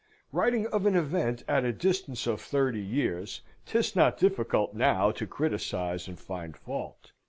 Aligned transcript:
Writing 0.31 0.65
of 0.65 0.87
an 0.87 0.95
event 0.95 1.43
at 1.47 1.63
a 1.63 1.71
distance 1.71 2.25
of 2.25 2.41
thirty 2.41 2.81
years, 2.81 3.41
'tis 3.67 3.95
not 3.95 4.17
difficult 4.17 4.73
now 4.73 5.11
to 5.11 5.27
criticise 5.27 6.07
and 6.07 6.19
find 6.19 6.57
fault. 6.57 7.11